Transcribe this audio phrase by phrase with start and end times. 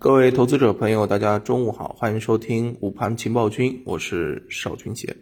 [0.00, 5.16] 各位投资者朋友，大家中午好，欢迎收听午盘情报君，我是邵军杰。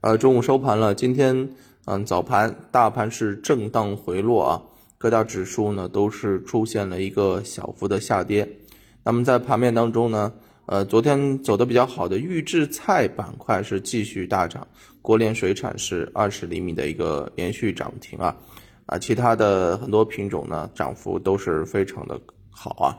[0.00, 1.50] 呃，中午收盘了，今天
[1.84, 4.62] 嗯早盘大盘是震荡回落啊，
[4.96, 8.48] 各大指数呢都是出现了一个小幅的下跌。
[9.04, 10.32] 那么在盘面当中呢，
[10.64, 14.66] 呃，昨天走的比较好的预制菜板块是继续大涨，
[15.02, 18.34] 国联水产是二十厘米的一个连续涨停啊，
[18.86, 22.96] 啊，其他的很多品种呢涨幅都是非常的好啊。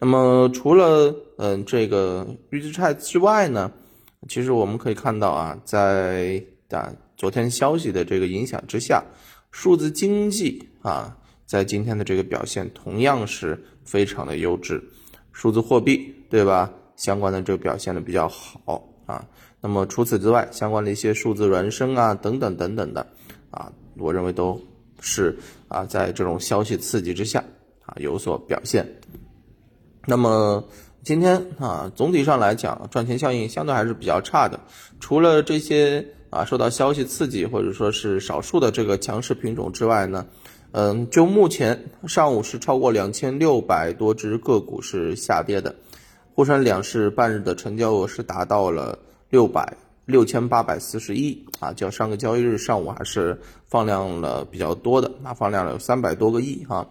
[0.00, 3.70] 那么除了嗯这个预制菜之外呢，
[4.28, 9.04] 其实我们可以看到啊，在啊昨天消息的这个影响之下，
[9.50, 14.82] 数字经济啊在今天的这个表现同样是非常的优质，
[15.32, 16.72] 数字货币对吧？
[16.96, 19.22] 相关的这个表现的比较好啊。
[19.60, 23.06] 那么除此之外，相关的一些数字孪生啊等等等等的
[23.50, 24.58] 啊，我认为都
[25.00, 25.36] 是
[25.68, 27.44] 啊在这种消息刺激之下
[27.84, 28.86] 啊有所表现。
[30.06, 30.64] 那么
[31.02, 34.58] 今天啊，总体上来讲，赚钱效应相对还是比较差的。
[34.98, 40.26] 除了这些啊受到消息刺激，或者说是少数的这个强势品种之外呢，
[40.72, 45.74] 嗯，就目前上午是超过两千六百多只个股是下跌的，
[46.34, 56.88] 沪深两市半日的成交额是达到了六百六千八百四十亿啊，较上个交易日上午还是放量了比较多的，那放量了有三百多个亿哈。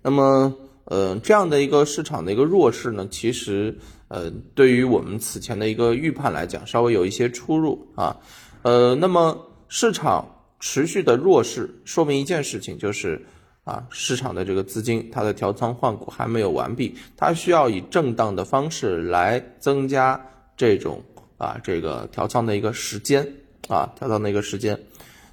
[0.00, 0.54] 那么。
[0.84, 3.76] 呃，这样的一个市场的一个弱势呢，其实
[4.08, 8.16] 呃，对于我们此前的一个预判来讲，稍微有一些出入啊。
[8.62, 10.26] 呃，那么市场
[10.58, 13.24] 持续的弱势，说明一件事情，就是
[13.64, 20.20] 啊，市场的这个资金它的调仓换股还没有完毕，它需要以震荡的方式来增加
[20.56, 21.00] 这种
[21.38, 23.26] 啊这个调仓的一个时间
[23.68, 24.78] 啊，调仓的一个时间。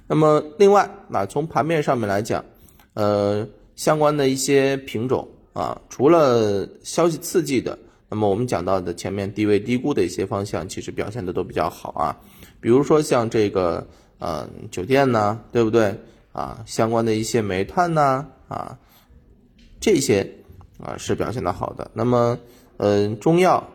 [0.06, 2.44] 那么另外，那从盘面上面来讲，
[2.94, 5.28] 呃，相关的一些品种。
[5.52, 7.76] 啊，除了消息刺激的，
[8.08, 12.16] 那么我们讲到的前面低位低估的一些方向，其实表现的都比较好啊。
[12.60, 15.98] 比如说像这个，呃，酒店呢，对不对？
[16.32, 18.78] 啊，相关的一些煤炭呢，啊，
[19.80, 20.34] 这些
[20.78, 21.90] 啊是表现的好的。
[21.94, 22.38] 那么，
[22.76, 23.68] 嗯，中药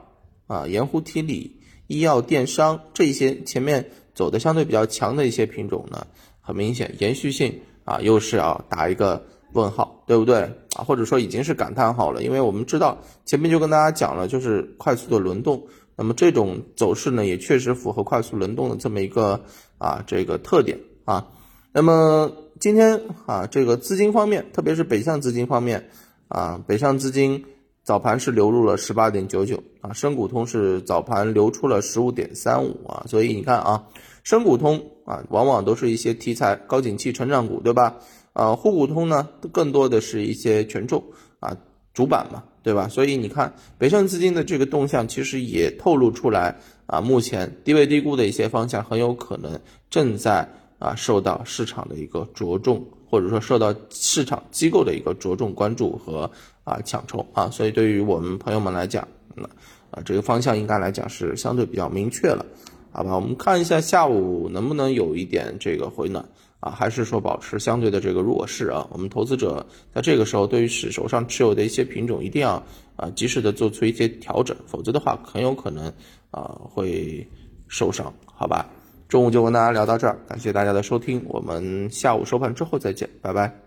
[0.47, 6.07] 啊，盐湖提锂、医药、电商这些前面走的相对比较强的一些品种呢，
[6.39, 9.25] 很明显延续性啊，又是要打一个。
[9.55, 10.41] 问号对不对
[10.75, 10.83] 啊？
[10.85, 15.67] 或者说已经是感叹号了，因为我们知道前面就跟大家讲了，就是快速的轮动。
[15.97, 19.41] 那么这种走势呢，也确实符合快速轮动的这么一个
[19.77, 21.27] 啊这个特点啊。
[21.71, 25.89] 那么今天啊，这个资金方面，特别是北向资金方面
[26.27, 27.45] 啊，北向资金
[27.81, 33.05] 早盘是流入了十八点九九啊，深股通是早盘流出了十五点三五啊。
[33.07, 33.85] 所以你看啊，
[34.23, 37.95] 深股通啊，往往都是一些题材高景气成长股，对吧？
[38.35, 41.01] 啊，沪股通呢，更多的是一些权重
[41.39, 41.55] 啊，
[41.93, 42.89] 主板嘛，对吧？
[42.89, 46.53] 所以你看，北上资金的这个动向，其实也透露出来
[46.85, 49.57] 啊，目前低位低估的一些方向，很有可能
[49.89, 50.45] 正在
[50.79, 56.29] 啊受到市场的一个着重，或者说受到市场机构的一个着重关注和
[56.65, 57.49] 啊抢筹啊。
[57.49, 59.43] 所以对于我们朋友们来讲，那
[59.91, 62.45] 啊这个方向应该来讲是相对比较明确了，
[62.91, 63.15] 好吧？
[63.15, 66.27] 我们看一下下午能不能有一点这个回暖。
[66.59, 68.87] 啊，还是说保持相对的这个弱势啊？
[68.91, 72.61] 我们投资者在这个时候，对于手手上持有的一些品种，一定要
[72.95, 75.91] 啊及时的做出一些调整，否则的话，很有可能
[76.31, 77.27] 啊会
[77.67, 78.67] 受伤，好吧？
[79.07, 83.64] 中午就跟大家聊到这儿，感谢大家的收听，我们下午收盘之后再见，拜拜。